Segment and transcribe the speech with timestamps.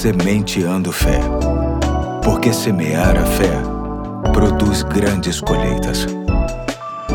[0.00, 1.20] Sementeando Fé.
[2.24, 3.52] Porque semear a fé
[4.32, 6.06] produz grandes colheitas.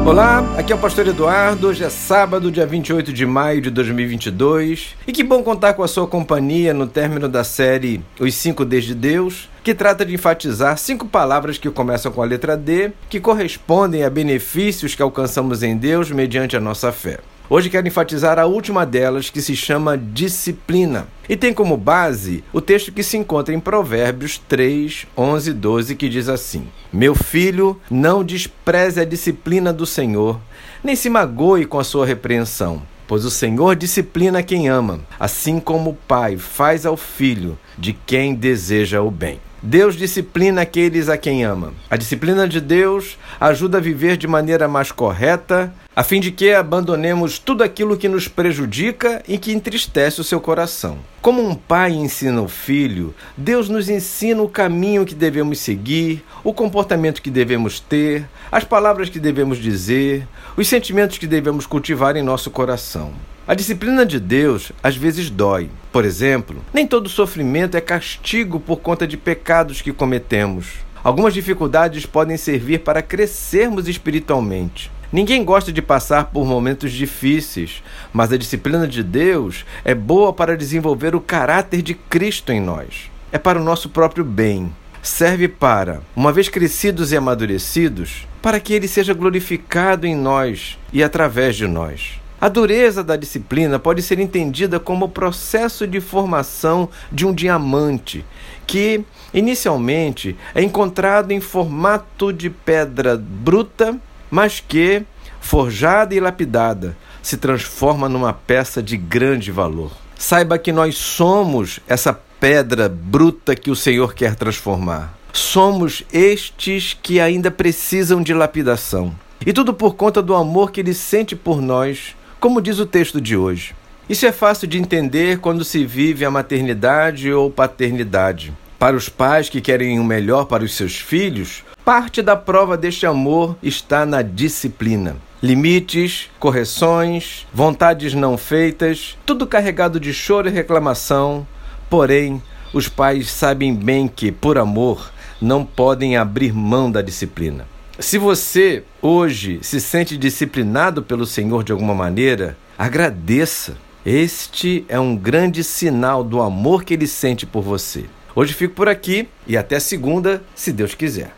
[0.05, 1.69] Olá, aqui é o Pastor Eduardo.
[1.69, 4.95] Hoje é sábado, dia 28 de maio de 2022.
[5.07, 8.83] E que bom contar com a sua companhia no término da série Os Cinco Ds
[8.83, 13.19] de Deus, que trata de enfatizar cinco palavras que começam com a letra D, que
[13.19, 17.17] correspondem a benefícios que alcançamos em Deus mediante a nossa fé.
[17.47, 21.07] Hoje quero enfatizar a última delas, que se chama disciplina.
[21.29, 25.95] E tem como base o texto que se encontra em Provérbios 3, 11 e 12,
[25.95, 30.39] que diz assim: Meu filho, não despreze a disciplina do Senhor,
[30.83, 32.81] nem se magoe com a sua repreensão.
[33.07, 38.33] Pois o Senhor disciplina quem ama, assim como o pai faz ao filho de quem
[38.33, 39.39] deseja o bem.
[39.61, 41.73] Deus disciplina aqueles a quem ama.
[41.89, 46.51] A disciplina de Deus ajuda a viver de maneira mais correta, a fim de que
[46.51, 50.97] abandonemos tudo aquilo que nos prejudica e que entristece o seu coração.
[51.21, 56.53] Como um pai ensina o filho, Deus nos ensina o caminho que devemos seguir, o
[56.53, 62.21] comportamento que devemos ter, as palavras que devemos dizer, os sentimentos que devemos cultivar em
[62.21, 63.13] nosso coração.
[63.47, 65.69] A disciplina de Deus às vezes dói.
[65.93, 70.85] Por exemplo, nem todo sofrimento é castigo por conta de pecados que cometemos.
[71.05, 74.91] Algumas dificuldades podem servir para crescermos espiritualmente.
[75.11, 80.57] Ninguém gosta de passar por momentos difíceis, mas a disciplina de Deus é boa para
[80.57, 83.09] desenvolver o caráter de Cristo em nós.
[83.31, 84.71] É para o nosso próprio bem.
[85.01, 91.03] Serve para, uma vez crescidos e amadurecidos, para que Ele seja glorificado em nós e
[91.03, 92.19] através de nós.
[92.39, 98.25] A dureza da disciplina pode ser entendida como o processo de formação de um diamante,
[98.67, 103.99] que inicialmente é encontrado em formato de pedra bruta,
[104.35, 105.01] mas que,
[105.39, 109.93] forjada e lapidada, se transforma numa peça de grande valor.
[110.17, 115.17] Saiba que nós somos essa pedra bruta que o Senhor quer transformar.
[115.31, 119.15] Somos estes que ainda precisam de lapidação.
[119.45, 123.21] E tudo por conta do amor que Ele sente por nós como diz o texto
[123.21, 123.73] de hoje.
[124.09, 128.53] Isso é fácil de entender quando se vive a maternidade ou paternidade.
[128.77, 133.05] Para os pais que querem o melhor para os seus filhos, parte da prova deste
[133.05, 135.17] amor está na disciplina.
[135.41, 141.45] Limites, correções, vontades não feitas, tudo carregado de choro e reclamação.
[141.87, 142.41] Porém,
[142.73, 147.67] os pais sabem bem que, por amor, não podem abrir mão da disciplina.
[147.99, 153.77] Se você hoje se sente disciplinado pelo Senhor de alguma maneira, agradeça.
[154.03, 158.05] Este é um grande sinal do amor que ele sente por você.
[158.35, 161.31] Hoje fico por aqui e até segunda, se Deus quiser.